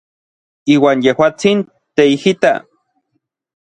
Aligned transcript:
Iuan 0.75 1.05
yejuatsin 1.07 1.63
teijita. 1.95 2.57